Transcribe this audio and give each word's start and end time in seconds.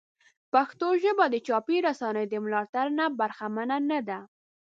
پښتو 0.53 0.87
ژبه 1.03 1.25
د 1.29 1.35
چاپي 1.47 1.77
رسنیو 1.87 2.29
د 2.31 2.35
ملاتړ 2.45 2.85
نه 2.99 3.05
برخمنه 3.19 3.77
نه 3.91 3.99
ده. 4.07 4.19